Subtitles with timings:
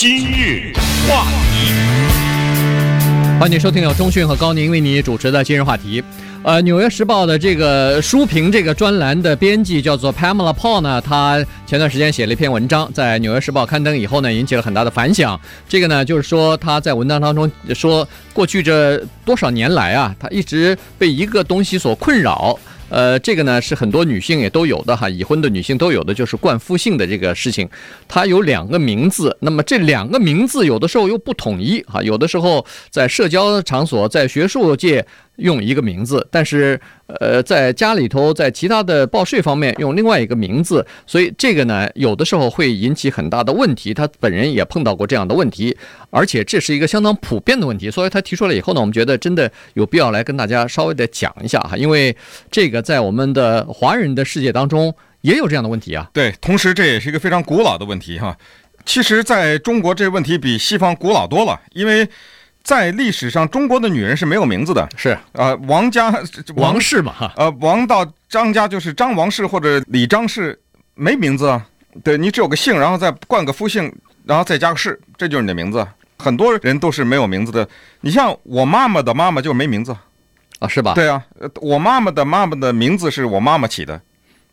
[0.00, 0.72] 今日
[1.06, 1.74] 话题，
[3.38, 6.02] 欢迎收听由钟讯和高宁为你主持的今日话题。
[6.42, 15.38] 呃，《纽约时报》的这个书评这个专栏的编辑叫做 Pamela Paul 呢，他前段时间写了一篇文章，在《纽约时报》刊登以后呢，引起了很大的反响。
[15.68, 18.96] 这个呢，就是说他在文章当中说，过去这
[19.26, 22.58] 多少年来啊，他一直被一个东西所困扰。
[22.90, 27.66] 呃，这个呢是很多女性也都有的哈，已婚的女性都有的，就是冠夫姓的这个事情。
[28.06, 35.06] 它有两个名字，那么这两个名字有的时候又不统一哈，有的时候在社交场所，在学术界。
[35.40, 43.92] 用一个名字，但是呃，在家里头，在其他的报税方面用另外一个名字，所以这个呢，有的时候会引起很大的问题。
[43.92, 45.76] 他本人也碰到过这样的问题，
[46.10, 47.90] 而且这是一个相当普遍的问题。
[47.90, 52.16] 所以他提出来以后呢，我们觉得真的有必要来跟大家稍微的讲一下哈，因为
[52.50, 56.08] 这个在我们的华人的世界当中也有这样的问题啊。
[56.12, 58.36] 对，同时这也是一个非常古老的问题哈。
[58.84, 62.08] 其实在中国，这问题比西方古老多了，因为。
[62.70, 66.08] 在历史上，中国的女人是没有名字的，是啊、呃，王家
[66.54, 70.56] 王，王氏嘛，哈，呃，王到张家就是张王氏或者李张氏，
[70.94, 71.66] 没名字啊，
[72.04, 73.92] 对，你只有个姓，然后再冠个夫姓，
[74.24, 75.84] 然后再加个氏，这就是你的名字。
[76.16, 77.68] 很多人都是没有名字的。
[78.02, 79.90] 你像我妈妈的妈妈就没名字，
[80.60, 80.94] 啊，是吧？
[80.94, 81.20] 对啊，
[81.60, 84.00] 我妈妈的妈妈的名字是我妈妈起的，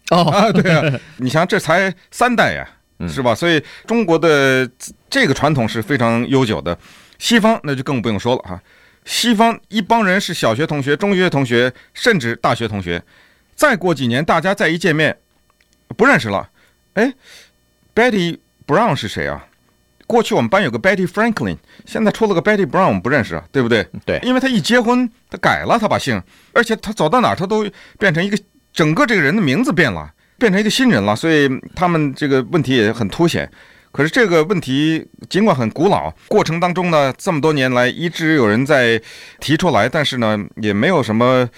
[0.10, 2.68] 哦，啊，对啊， 你想这才三代呀，
[3.08, 3.36] 是吧？
[3.36, 4.68] 所以中国的
[5.08, 6.76] 这个传统是非常悠久的。
[7.20, 8.62] 西方那就更不用说了哈，
[9.06, 13.02] 西方一帮人是小学同学、中学同学，甚至大学同学，
[13.56, 15.18] 再过几年大家再一见面，
[15.96, 16.50] 不认识了。
[16.94, 17.14] 哎
[17.96, 19.46] ，Betty Brown 是谁啊？
[20.06, 23.86] 过去我们班有个 Betty Franklin，现在出了个 Betty Brown，我们不认识啊，对不对？
[24.06, 26.22] 对，因为他一结婚，他改了，他把姓，
[26.54, 28.38] 而且他走到哪儿他都变成一个
[28.72, 33.52] 整个这个人的名字变了，变成一个新人了，所以他们这个问题也很凸显。
[33.98, 39.02] 可是这个问题尽管很古老，过程当中呢，这么多年来一直有人在
[39.40, 41.50] 提出来，但是呢，也没有什么，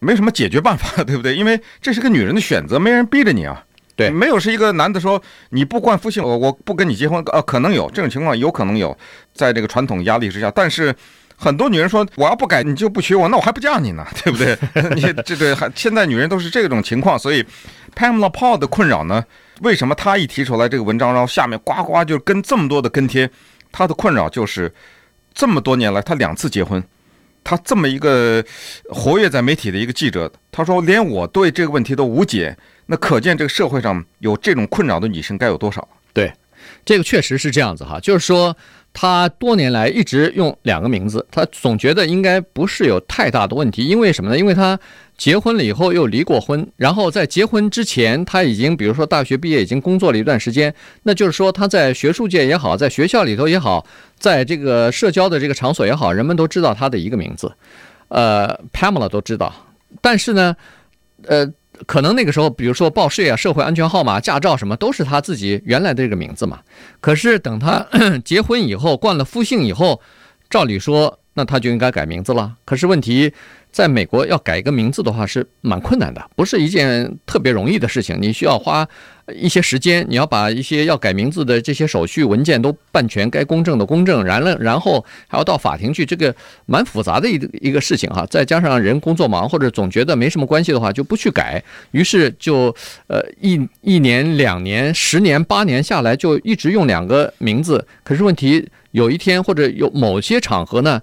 [0.00, 1.36] 没什么解决办法，对不对？
[1.36, 3.62] 因为这是个女人的选择，没人逼着你啊。
[3.94, 8.98] 对，没有是一个男的说你不冠夫姓，我我不跟你结婚，呃，可能有这种情况，有可能有，
[9.32, 10.50] 在这个传统压力之下。
[10.50, 10.92] 但是
[11.36, 14.58] 很多女人说我要不改，你就不娶我，那我还不嫁你呢，对不对？
[14.96, 17.44] 你这个还现在女人都是这种情况，所以
[17.94, 19.24] Pamela Paul 的困扰呢？
[19.60, 23.30] 为什么他一提出来这个文章，然后下面呱呱就跟这么多的跟帖？
[23.72, 24.72] 他的困扰就是
[25.32, 26.82] 这么多年来，他两次结婚，
[27.42, 28.44] 他这么一个
[28.88, 32.56] 活跃在媒体的一个记者，他说连我对这个问题都无解，
[32.86, 35.88] 那可见这个社会上有这种困扰的女性该有多少？
[36.12, 36.32] 对，
[36.84, 38.56] 这个确实是这样子哈，就是说。
[38.96, 44.38] 他多年来一直用两个名字，他总觉得应该不是有太大的问题，因为什么呢？
[44.38, 44.78] 因为他
[45.16, 53.86] 结婚了以后又离过婚，然后在结婚之前他已经，比如说大学毕业已经工作了一段时间，那就是说他在学术界也好，在学校里头也好，
[54.18, 57.52] 在这个社交的这个场所也好，人们都知道他的一个名字，
[58.08, 59.54] 呃，Pamela 都知道，
[60.00, 60.56] 但是呢，
[61.26, 61.52] 呃。
[61.86, 66.60] 可能那个时候，比如说报税啊、社会安全号码、驾照什么，都是他自己原来的这个名字嘛。
[67.00, 67.84] 可是等他
[68.24, 70.00] 结婚以后，冠了夫姓以后，
[70.48, 72.54] 照理说，那他就应该改名字了。
[72.64, 73.32] 可是问题。
[73.74, 78.16] 在美国要改一个名字的话是蛮困难的，不是一件特别容易的事情。
[78.20, 78.88] 你需要花
[79.34, 86.32] 一些时间，你要把一些要改名字的这些手续文件都办全，该公证的公证，然了，然后还要到法庭去，这个
[86.66, 88.24] 蛮复杂的一一个事情哈。
[88.30, 92.72] 再加上人工作忙或者总觉得没什么关系的话，就不去改，于是就
[93.08, 97.84] 呃一一年、两年、十年、八年下来，就一直用两个名字。
[98.04, 101.02] 可是问题有一天或者有某些场合呢，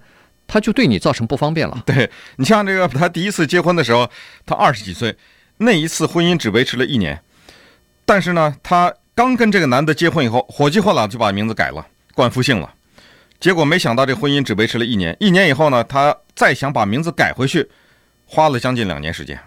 [0.51, 1.81] 他就对你造成不方便了。
[1.85, 4.12] 对，你像这个，他第一次结婚的时候，
[4.45, 5.16] 他二十几岁，
[5.59, 7.23] 那一次婚姻只维持了一年，
[8.06, 12.73] 但是呢，他刚跟这个男的结婚以后，火急火燎就把名字改了，冠夫姓了。
[13.39, 17.69] 结果没想到这婚姻只维持了一年，一年以后呢，他再想把名字改回去，
[18.25, 19.39] 花了将近两年时间。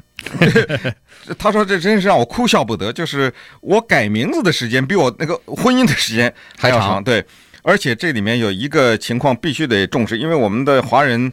[1.38, 7.22] 他说：“这真是让我哭笑不得，就是我改名字的时间比我那个婚姻的时间还要长。”对。
[7.66, 11.32] 而且这里面有一个情况必须得重视，因为我们的华人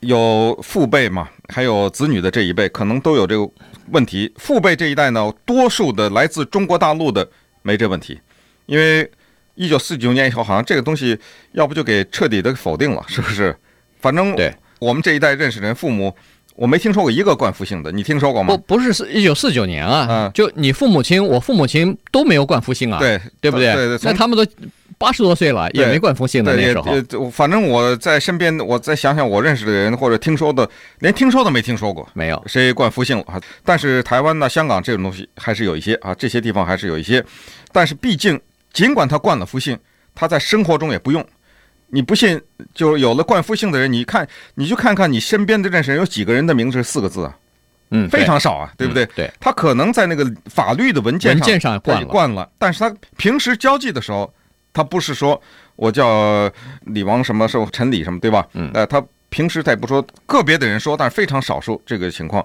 [0.00, 3.46] 有父辈嘛，还有子女的这一辈，可能都有这个
[3.90, 4.32] 问题。
[4.36, 7.28] 父辈这一代呢，多数的来自中国大陆的
[7.60, 8.18] 没这问题，
[8.64, 9.08] 因为
[9.54, 11.18] 一九四九年以后，好像这个东西
[11.52, 13.54] 要不就给彻底的否定了，是不是？
[14.00, 16.16] 反正对我们这一代认识人，父母
[16.56, 18.56] 我没听说过一个冠夫姓的，你听说过吗？
[18.66, 23.74] 不，不是一九四九年啊，嗯，就你父母亲，我父母亲都没有冠夫姓啊，对，对不对？
[23.74, 24.50] 对对，那他们都。
[25.00, 30.68] 八十多岁了也没冠夫姓的那时候，反正我在身边，我再想想我认识的人或者听说的，
[30.98, 33.40] 连听说都没听说过，没有谁冠夫姓了啊。
[33.64, 37.24] 但是台湾呢、香港这种东西还是有一些啊，这些地方还是有一些。
[37.72, 38.38] 但是毕竟，
[38.74, 39.78] 尽管他冠了夫姓，
[40.14, 41.26] 他在生活中也不用。
[41.88, 42.38] 你不信，
[42.74, 47.34] 就有了冠夫姓的人，你看，你就看看你身边的认识人有几个人的名字是四个字啊？
[47.90, 49.06] 嗯，非常少啊，对不对？
[49.16, 54.32] 对，他可能在那个法律的文件上文件上惯了，惯了，但是他平时交际的时候，
[54.72, 55.40] 他不是说
[55.76, 56.50] 我叫
[56.86, 58.46] 李王什么，是陈李什么，对吧？
[58.54, 62.44] 嗯，呃，他平时他也不说，个别的人说，但是非常少数这个情况，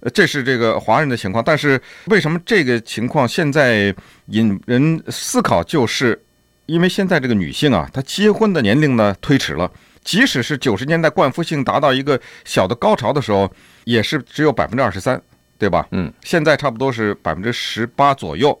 [0.00, 1.42] 呃，这是这个华人的情况。
[1.44, 3.94] 但是为什么这个情况现在
[4.26, 6.20] 引人思考，就是
[6.66, 9.70] 因为现在这个女性啊，她结婚的年龄呢推迟了。
[10.04, 13.48] 即使是九十年代冠夫性达到一个小的高潮的时候，
[13.84, 15.20] 也是只有百分之二十三，
[15.58, 15.86] 对吧？
[15.92, 18.60] 嗯，现在差不多是百分之十八左右。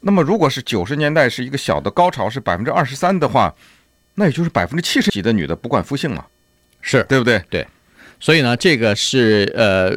[0.00, 3.54] 那么，如果是九十年代是一个小的高潮是百分之二十三的话，
[4.14, 6.26] 那也就是百分之七十几的女的不管夫姓了，
[6.80, 7.42] 是对不对？
[7.50, 7.66] 对。
[8.20, 9.92] 所以呢，这个是呃，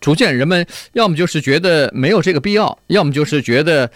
[0.00, 3.90] 逐渐人们要么就是觉得没有这个必要，要么就是觉得。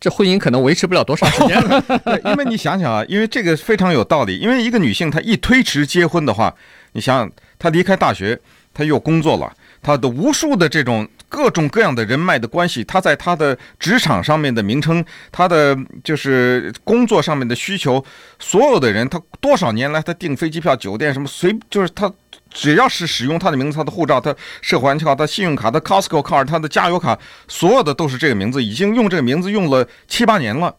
[0.00, 1.58] 这婚姻可能维持不了多长时间，
[2.04, 4.36] 对，因为你想想啊，因为这个非常有道理。
[4.36, 6.54] 因为一个女性她一推迟结婚的话，
[6.92, 8.38] 你想想，她离开大学，
[8.74, 9.50] 她又工作了，
[9.80, 18.04] 她的无数的这种各种各样的人脉的关系，他在他的职场上面的名称，他的就是工作上面的需求，
[18.38, 22.12] 所有的人，他多少年来他订飞机票、酒店什么随，就是他。
[22.50, 24.32] 只要是使用他的名字，他的护照、他
[24.62, 27.18] 社会安全卡、他信用卡、他 Costco card、他的加油卡，
[27.48, 30.72] 所有的都是这个名字，已经用这个名字用了七八年了。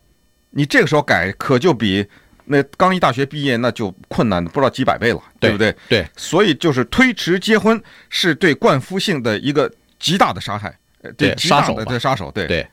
[0.51, 2.07] 你这个时候改，可就比
[2.45, 5.75] 那刚一大学毕业那就困难的不知道几百倍了，对不对？
[5.89, 9.69] 对，所以就是推迟结婚是对冠夫姓的一个
[9.99, 10.73] 极大的杀害，
[11.17, 12.65] 对，杀手对杀手，对对。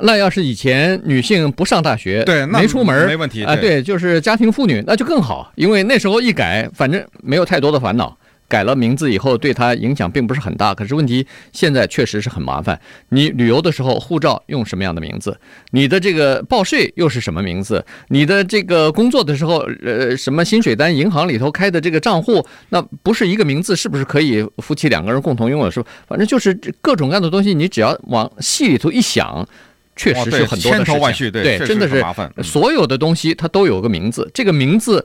[0.00, 8.16] 那要是以前女性不上大学，对，没出门，没问题啊，对，就是家庭妇女，那就更好，因为那时候一改，反正没有太多的烦恼。
[8.48, 10.74] 改了名字以后，对他影响并不是很大。
[10.74, 12.80] 可是问题现在确实是很麻烦。
[13.10, 15.38] 你旅游的时候，护照用什么样的名字？
[15.72, 17.84] 你的这个报税又是什么名字？
[18.08, 25.70] 你的这个工作的时候，呃，什么薪水单、银行里头开的这个账户，那不是一个名字，是不是可以夫妻两个人共同拥有？
[25.70, 25.88] 是吧？
[26.06, 29.46] 反正就是各种各样的东西，你只要往细里头一想，
[29.94, 30.84] 确实是很多的事情。
[30.84, 32.32] 千头万绪，对，真的是麻烦。
[32.42, 35.04] 所有的东西它都有个名字，这个名字。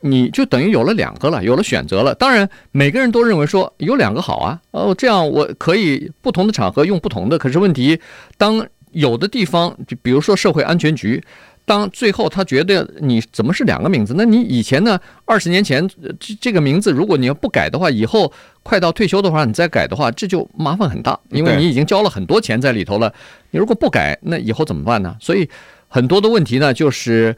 [0.00, 2.14] 你就等于有了两个了，有了选择了。
[2.14, 7.36] 当然，每个人都认为说有两个好啊，哦，这样我可以不同的场合用不同的。
[7.36, 8.00] 可是问题，
[8.38, 11.22] 当有的地方，就比如说社会安全局，
[11.66, 14.14] 当最后他觉得你怎么是两个名字？
[14.16, 14.98] 那你以前呢？
[15.26, 15.86] 二十年前
[16.18, 18.32] 这这个名字，如果你要不改的话，以后
[18.62, 23.12] 快到退休的话，你再改的话，这就麻烦很大，因为你已经交了很多钱在里头了。
[23.50, 25.14] 你如果不改，那以后怎么办呢？
[25.20, 25.46] 所以。
[25.92, 27.34] 很多的问题呢，就是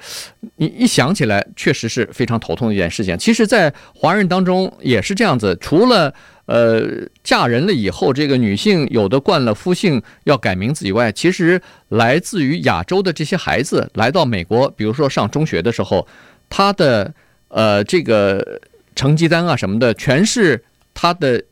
[0.57, 3.17] 你一想起来，确实是非常头痛的一件事情。
[3.17, 6.13] 其实，在华人当中也是这样子，除了
[6.45, 6.83] 呃
[7.25, 11.59] 嫁人了以后，这个女性有的冠了夫姓要改名字以外，其实
[11.89, 16.07] 来自于亚洲的这些孩子来到美国，比如说上中学的时候，
[16.51, 17.15] 他的
[17.49, 18.61] 呃这个
[18.95, 20.63] 成绩单啊什么的，全是
[20.93, 21.43] 他的。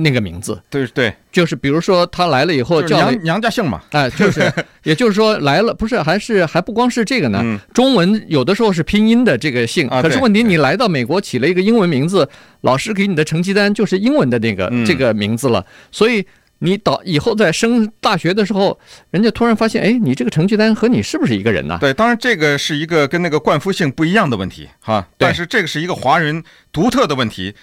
[0.00, 4.40] 那个名字，对对，就是比如说他来了以后叫娘娘家姓嘛， 哎，就是，
[4.84, 7.60] 也就是说来了，不是，还是还不光是这个呢。
[7.74, 12.28] 中文有的时候是拼音的这个姓，可是问题你来到美国起了一个英文名字，
[12.60, 16.24] 老师给你的成绩单就是英文的那个这个名字了，所以
[16.60, 18.78] 你到以后在升大学的时候，
[19.10, 21.76] 人家突然发现，哎，你这个成绩单和你是不是一个人呢？
[21.80, 27.54] 对，当然这个是一个跟那个冠夫姓不一样的问题哈，但是这个是一个华人独特的问题。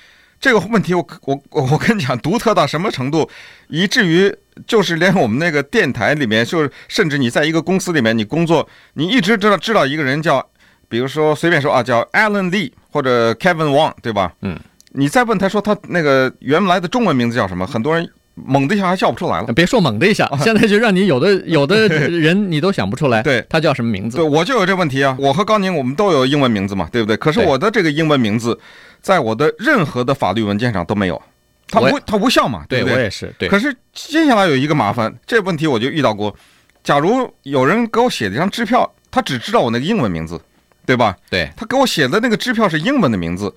[0.46, 3.28] 这个问题我我我我跟你讲，独特到什么程度，
[3.68, 4.32] 以至于
[4.68, 10.48] 就是连我们那个电台里面，就是甚至你在一个公司里面你工作，你一直知道知道一个人叫，
[10.88, 14.34] 比如说随便说啊，叫 Alan Lee 或者 Kevin Wang，对吧？
[14.44, 14.56] 嗯，
[14.92, 19.52] 你再问他说他那个原来的中文名字叫什么，很多人猛的一下还笑不出来了。
[19.52, 24.18] 别说猛的一下， 现在就让你有的 有的人你都想不出来，对，他叫什么名字？
[24.18, 25.18] 对，我就有这问题啊。
[25.20, 27.18] 我和高宁我们都有英文名字嘛，对不对？
[27.18, 28.60] 可是我的这个英文名字。
[29.06, 31.22] 在我的任何的法律文件上都没有，
[31.68, 32.66] 它无它无效嘛？
[32.68, 32.96] 对不对？
[32.96, 33.32] 我也是。
[33.38, 33.48] 对。
[33.48, 36.36] 可是接下来有一个麻烦，这问题我就遇到过。
[36.84, 40.42] 假如有人给我写了一张支票，他只知道我那个英文名字，
[40.88, 41.16] 对吧？
[41.30, 41.48] 对。
[41.56, 43.54] 他给我写的那个支票是英文的名字，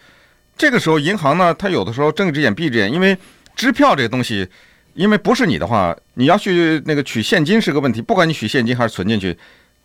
[0.54, 3.16] 这个时候银行呢，他有的时候睁一只眼闭一只眼，因为
[3.56, 4.46] 支票这个东西，
[4.92, 9.34] 因为不是你的话，你要去那个取现金是个问题，不管你取现金还是存进去，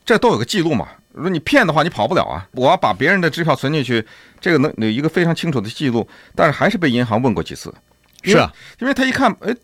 [0.05, 0.87] 这都有个记录嘛。
[1.13, 2.47] 如果你骗的话，你跑不了啊！
[2.53, 4.03] 我要把别人的支票存进去，
[4.41, 7.71] 这个能有一个非常清楚的记录，但是还是被银行问过几次。
[8.23, 9.55] 是啊，因为他一看，哎，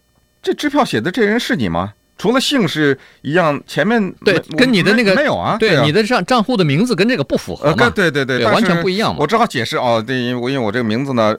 [0.44, 1.94] 这支票写的这人是你吗？
[2.20, 5.58] 除了姓氏一样，前面对跟你的那个没有啊？
[5.60, 7.90] 对，你的账账户的名字跟这个不符合嘛？
[7.90, 9.18] 对对对，完全不一样嘛。
[9.22, 11.36] 我只好解释哦，对，因为我因为我这个名字呢。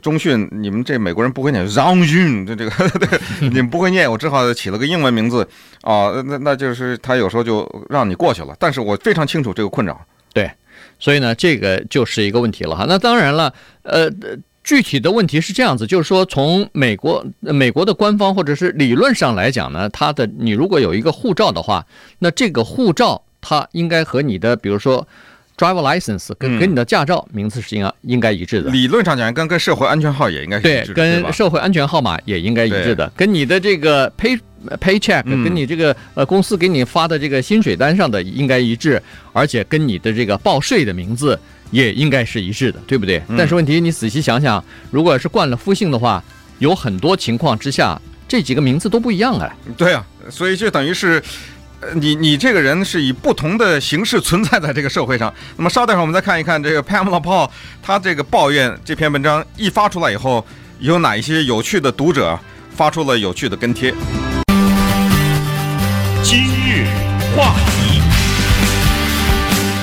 [0.00, 5.46] 中训，你们这美国人不会念 Zonjun，，这这个对， 你们不会念，我只好起了个英文名字
[5.82, 8.56] 啊，那那就是他有时候就让你过去了。
[8.58, 10.00] 但是我非常清楚这个困扰。
[10.32, 10.50] 对，
[10.98, 12.86] 所以呢，这个就是一个问题了哈。
[12.88, 14.10] 那当然了，呃，
[14.64, 21.84] 具体的问题是这样子，就是说从美国美国的官方或者是理论上来讲呢，它的你如果有一个护照的话，
[22.20, 25.06] 那这个护照它应该和你的比如说。
[25.62, 28.68] Driver license 跟跟你的驾照名字是应该应该一致的。
[28.68, 30.94] 理论上讲，跟跟社会安全号也应该是一致的。
[30.94, 33.08] 对，跟社会安全号码也应该一致的。
[33.16, 34.36] 跟你的这个 pay
[34.80, 39.00] paycheck，跟你这个呃公司给你发的这个薪水单上的应该一致，
[39.32, 41.38] 而且跟你的这个报税的名字
[41.70, 43.22] 也应该是一致的，对不对？
[43.38, 46.20] 但是问题你仔细想想，如果是冠了夫姓的话，
[46.58, 49.48] 有很多情况之下这几个名字都不一样啊。
[49.76, 51.22] 对啊，所以就等于是。
[51.94, 55.32] 你你这个人是以不同的形式存在在这个社会上。
[55.56, 57.50] 那么稍待会儿，我们再看一看这个 Pamela Paul，
[57.82, 60.46] 他这个抱怨这篇文章一发出来以后，
[60.78, 62.38] 有哪一些有趣的读者
[62.74, 63.92] 发出了有趣的跟帖。
[66.22, 66.86] 今日
[67.36, 68.00] 话题，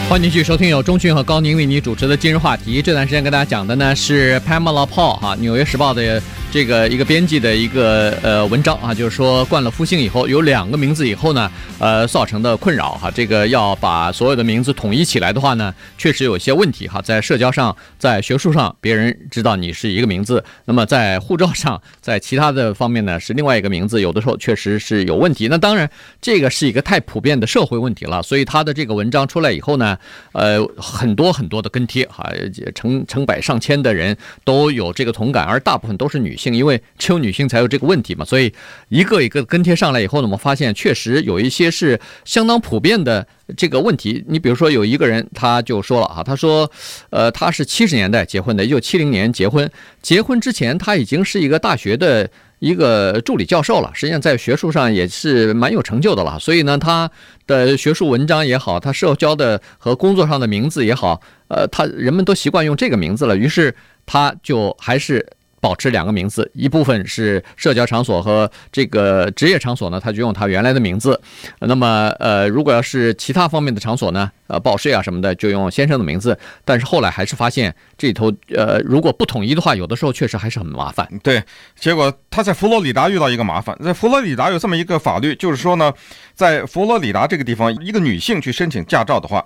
[0.09, 2.81] 欢迎继续收听由钟迅和高宁为你主持的今日话题。
[2.81, 6.21] 这段时间跟大家讲的呢是 Pamela Paul 哈，《纽约时报》的。
[6.51, 25.47] 这个一个编辑的一个呃文章啊，就是说冠了夫姓以后有两个名字以后呢，呃造成的困扰哈，这个要把所有的名字统一起来的话呢，确实有些问题哈，在社交上，在学术上，别人知道你是一个名字，那么在护照上，在其他的方面呢是另外一个名字，有的时候确实是有问题。
[25.49, 25.87] 那当然，
[26.19, 29.95] 这个是一个太普遍的社会问题了，所以他的这个文章出来以后呢，
[30.31, 32.27] 呃很多很多的跟帖哈，
[32.73, 36.55] 成成百上千的人都有这个同感，而大部分都是女性。
[36.55, 38.51] 因为只有女性才有这个问题嘛，所以
[38.89, 44.23] 一个一个跟帖上来以后呢，我们发现确实有一些是相当普遍的这个问题。
[44.27, 46.69] 你比如说有一个人他就说了哈，他说，
[47.11, 49.69] 呃，他是七十年代结婚的，一九七零年结婚，
[50.01, 52.29] 结婚之前他已经是一个大学的
[52.59, 56.37] 一个助理教授了，实际上在学术上也是蛮有成就的了。
[56.39, 57.09] 所以呢，他
[57.47, 63.73] 的学术文章也好，他社交的和工作上的名字也好，呃，他人们都习惯用这个名字了，于是
[64.05, 65.25] 他就还是。
[65.59, 71.19] 保持两个名字，一部分是社交场所和这个职业场所呢，他就用他原来的名字。
[71.59, 76.37] 那么，呃，如果要是其他方面的场所呢，呃，报税啊什么的，就用先生的名字。
[76.63, 81.07] 但是后来还是发现这里头，呃，如果不统一的话，有的时候确实还是很麻烦。
[81.21, 81.43] 对，
[81.75, 85.93] 结果他在佛罗里达遇到一个麻烦，在佛罗里达有这么一个法律，就是说呢，
[86.33, 89.45] 在佛罗里达这个地方，一个女性去申请驾照的话，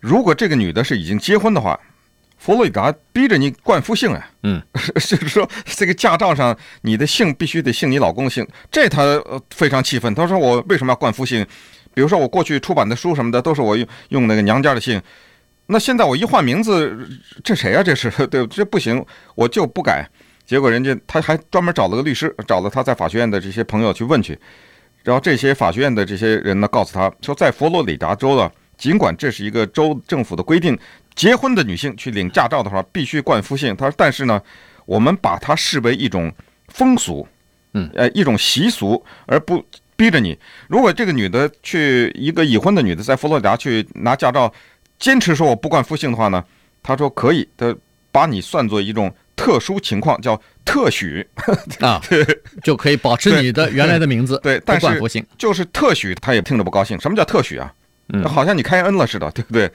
[0.00, 1.78] 如果这个女的是已经结婚的话。
[2.42, 4.60] 佛罗里达逼着你冠夫姓啊，嗯，
[4.98, 10.12] 就是说这个驾照上你的姓必须得姓你老公的姓，这他呃非常气愤。
[10.12, 11.46] 他说我为什么要冠夫姓？
[11.94, 15.00] 比如说我过去出版的书什么的都是我用用那个娘家的姓，
[15.66, 17.08] 那现在我一换名字，
[17.44, 17.80] 这谁啊？
[17.80, 19.06] 这是对，这不行，
[19.36, 20.04] 我就不改。
[20.44, 24.36] 结果人家他还专门找了个律师，找了他在法学院的这些朋友去问去，
[25.04, 30.76] 然后这些法学院的这些人呢告诉他说，在佛罗里达州啊，尽管这是一个州政府的规定。
[31.14, 33.74] 结婚的女性去领驾照的话，必须冠夫姓。
[33.76, 34.40] 他说：“但是呢，
[34.86, 36.32] 我们把它视为一种
[36.68, 37.26] 风俗，
[37.74, 39.64] 嗯，呃，一种习俗，而不
[39.96, 40.38] 逼着你。
[40.68, 44.52] 如果这个女的去一个已婚的女的在佛罗里达去拿驾照，
[44.98, 46.42] 坚持说我不冠夫姓的话呢，
[46.82, 47.74] 他说可以，他
[48.10, 51.26] 把你算作一种特殊情况，叫特许
[51.80, 52.00] 啊，
[52.64, 55.00] 就可以保持你的原来的名字，对，但是
[55.36, 56.98] 就是特许，他也听着不高兴。
[57.00, 57.72] 什么叫特许啊？
[58.14, 59.70] 嗯，好像你开恩了似的，对不对？”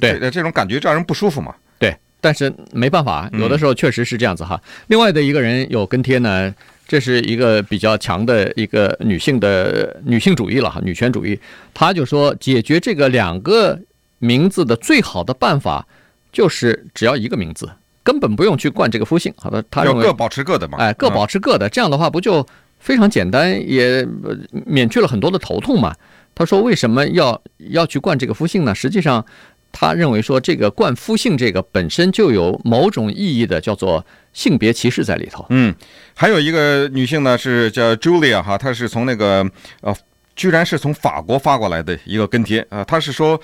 [0.00, 1.54] 对，这种感觉让人不舒服嘛。
[1.78, 4.60] 对，但是没办法，有的时候确实是这样子哈。
[4.86, 6.54] 另外的一个人有跟贴呢，
[6.88, 11.38] 这是一个比较强的一个女性的女性主义了哈，女权主义。
[11.74, 13.78] 他就说，解决这个两个
[14.18, 15.86] 名字的最好的办法，
[16.32, 17.68] 就是只要一个名字，
[18.02, 19.32] 根本不用去冠这个夫姓。
[19.36, 20.78] 好的，他认为各保持各的嘛。
[20.78, 22.46] 哎，各保持各的，这样的话不就
[22.78, 24.06] 非常简单，也
[24.64, 25.94] 免去了很多的头痛嘛。
[26.34, 28.74] 他说，为什么要要去冠这个夫姓呢？
[28.74, 29.24] 实际上。
[29.78, 34.02] 他认为说，这个冠夫姓这个本身就有某种意义的，叫做
[34.32, 35.44] 性别歧视在里头。
[35.50, 35.74] 嗯，
[36.14, 39.46] 还有一个女性呢，是叫 Julia 哈，她是从那个
[39.82, 39.94] 呃，
[40.34, 42.82] 居然是从法国发过来的一个跟帖啊。
[42.84, 43.38] 她是说，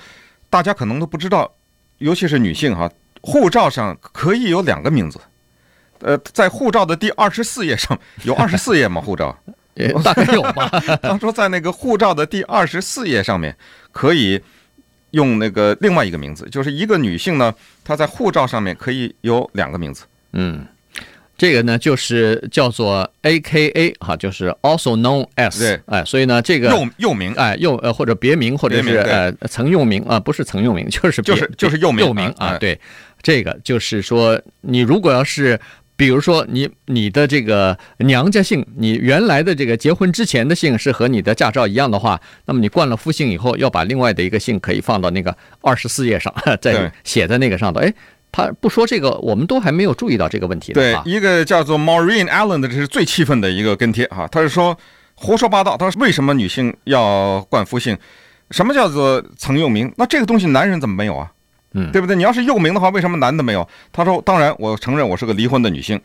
[0.49, 1.53] 大家可能都不知道，
[1.99, 2.89] 尤其是女性哈，
[3.21, 5.19] 护照上可以有两个名字。
[5.99, 8.99] 呃，在护照的第二十四页上有二十四页吗？
[9.05, 9.37] 护照
[10.03, 10.67] 大概有吧。
[11.03, 13.55] 他说，在那个护照的第二十四页上面
[13.91, 14.41] 可以。
[15.13, 17.53] 用那个另外一个名字，就是一个女性呢，
[17.83, 20.03] 她在护照上面可以有两个名字。
[20.33, 20.65] 嗯，
[21.37, 25.57] 这个呢就是叫做 AKA 哈，就是 also known as。
[25.59, 32.57] 对，哎，所以呢这个又又名，哎，又呃或者别名，或者是呃曾用名啊，不是曾用名，就是就是就是又名又名啊。
[32.57, 32.79] 对，
[33.21, 35.59] 这个就是说，你如果要是
[35.95, 47.79] 比如说你你的这个娘家姓，你原来的这个结婚之前的姓是和你的驾照一样的话，那么你冠了夫姓以后，要把另外的一个姓可以放到那个 二十四页上， 再写在那个上头。
[47.79, 47.93] 哎，
[48.31, 50.73] 他不说这个，我们都还没有注意到这个问题。
[50.73, 54.75] 对，一个叫做 Maureen Allen 的，这是最气愤的一个跟帖哈，他是说
[55.13, 55.77] 胡说八道。
[55.77, 57.95] 他说为什么女性要冠夫姓？
[58.49, 59.91] 什么叫做曾用名？
[59.97, 61.31] 那这个东西男人怎么没有啊？
[61.73, 62.15] 嗯，对不对？
[62.15, 63.67] 你要是幼名的话，为什么男的没有？
[63.91, 65.99] 他说：“当然，我承认我是个离婚的女性，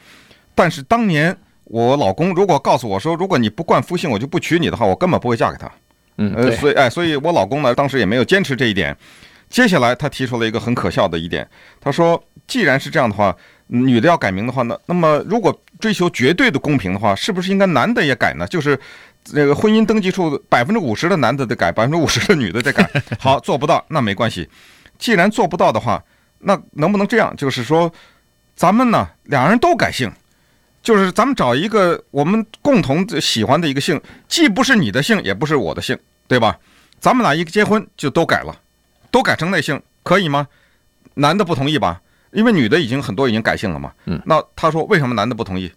[0.55, 5.71] 但是当年我老公如果告诉我说，如果你不冠夫姓，我就不娶你的话，我根本不会嫁给他。
[6.17, 8.97] 嗯，呃，所以哎，所以我老公呢，当时也没有坚持这一点。
[9.51, 11.49] 接下来他提出了一个很可笑的一点，
[11.81, 13.35] 他说：既然是这样的话，
[13.67, 18.47] 女的要改名的话呢，那么如果追求绝对的公平的话，是不是应该男的也改呢？
[18.47, 18.79] 就是
[19.25, 22.91] 这个婚姻登记处百分之五十的男的得改，百分之五十的女的得改。
[23.19, 24.49] 好，做不到那没关系。”
[24.99, 26.03] 既然做不到的话，
[26.41, 27.35] 那能不能这样？
[27.37, 27.93] 就是说，
[28.55, 30.11] 咱们呢，两人都改姓，
[30.83, 36.59] 就是咱们找一个我们共同喜欢的一个姓，既不是你的姓，也不是我的姓，对吧？
[37.01, 38.61] 咱们俩一结婚就都改了，
[39.11, 40.47] 都改成那姓，可以吗？
[41.15, 42.01] 男的不同意吧？
[42.33, 43.93] 因为女的已经很多已经改姓了嘛。
[44.07, 44.21] 嗯。
[44.27, 45.71] 那他说为什么男的不同意？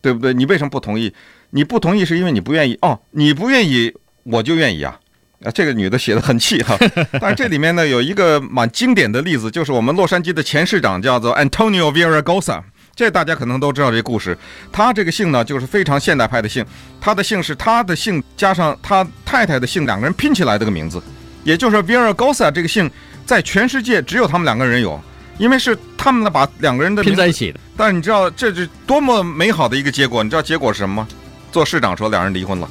[0.00, 0.32] 对不对？
[0.34, 1.12] 你为什么不同意？
[1.50, 3.92] 你不同意是因为你不愿意哦，你不愿意
[4.22, 5.00] 我就愿意啊。
[5.42, 6.76] 啊，这个女的写的很气哈，
[7.20, 12.62] 但是这里面呢有一个蛮经典的例子，就是我们洛杉矶的前市长叫做 Antonio Villaraigosa，
[12.94, 14.36] 这大家可能都知道这个故事。
[14.72, 16.64] 他这个姓呢就是非常现代派的姓，
[17.00, 21.02] 他的姓是他的姓加上他太太的姓，两个人拼起来这个名字，
[21.42, 22.90] 也就是说 Villaraigosa 这个姓
[23.26, 24.98] 在全世界只有他们两个人有，
[25.36, 27.60] 因为是他们呢把两个人的拼在一起的。
[27.76, 30.22] 但是你知道这是多么美好的一个结果？
[30.22, 31.08] 你知道结果是什么吗？
[31.52, 32.68] 做市长说两人离婚了。